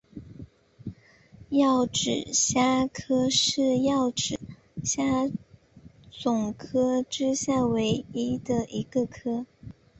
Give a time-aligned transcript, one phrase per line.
[1.51, 4.39] 匙指虾科是匙指
[4.83, 5.29] 虾
[6.09, 9.45] 总科之下唯一的一个科。